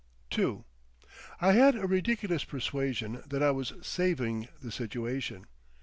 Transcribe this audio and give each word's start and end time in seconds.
II 0.35 0.63
I 1.39 1.51
had 1.51 1.75
a 1.75 1.85
ridiculous 1.85 2.43
persuasion 2.43 3.21
that 3.27 3.43
I 3.43 3.51
was 3.51 3.73
"saving 3.83 4.47
the 4.59 4.71
situation." 4.71 5.45